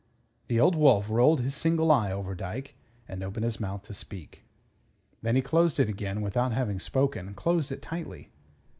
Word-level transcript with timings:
The 0.47 0.59
Old 0.59 0.75
Wolf 0.75 1.11
rolled 1.11 1.41
his 1.41 1.53
single 1.53 1.91
eye 1.91 2.11
over 2.11 2.33
Dyke, 2.33 2.73
and 3.07 3.21
opened 3.21 3.43
his 3.43 3.59
mouth 3.59 3.83
to 3.83 3.93
speak. 3.93 4.41
Then 5.21 5.35
he 5.35 5.43
closed 5.43 5.79
it 5.79 5.89
again 5.89 6.21
without 6.21 6.53
having 6.53 6.79
spoken; 6.79 7.31
closed 7.35 7.71
it 7.71 7.83
tightly. 7.83 8.31